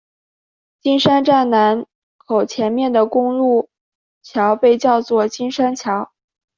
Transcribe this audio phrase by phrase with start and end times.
[0.81, 1.85] 金山站南
[2.17, 3.69] 口前面的公路
[4.23, 6.11] 桥被叫做金山桥。